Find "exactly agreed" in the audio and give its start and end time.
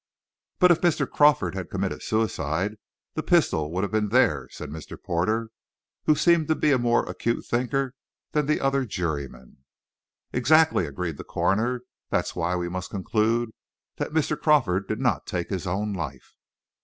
10.33-11.17